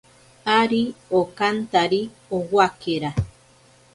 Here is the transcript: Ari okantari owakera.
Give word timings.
Ari 0.59 0.83
okantari 1.21 2.01
owakera. 2.37 3.11